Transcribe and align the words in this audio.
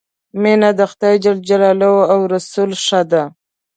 مینه 0.41 0.69
د 0.79 0.81
خدای 0.91 1.15
ج 1.23 1.25
او 2.13 2.19
رسول 2.33 2.71
ښه 2.85 3.01
ده. 3.11 3.23